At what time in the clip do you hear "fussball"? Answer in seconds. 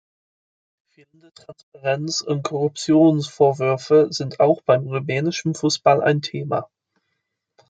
5.53-6.01